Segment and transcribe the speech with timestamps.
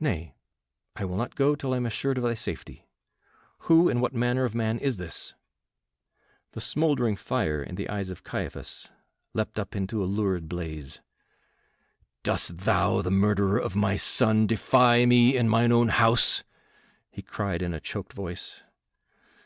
[0.00, 0.36] "Nay,
[0.96, 2.86] I will not go till I am assured of thy safety.
[3.64, 5.34] Who, and what manner of man is this?"
[6.52, 8.88] The smouldering fire in the eyes of Caiaphas
[9.34, 11.02] leapt up into a lurid blaze.
[12.22, 16.42] "Dost thou, the murderer of my son, defy me in mine own house?"
[17.10, 18.62] he cried in a choked voice.